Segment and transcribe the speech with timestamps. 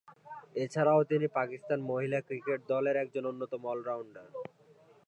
[0.55, 4.27] এছাড়াও তিনি পাকিস্তান মহিলা ক্রিকেট দলের একজন অন্যতম অল-রাউন্ডার।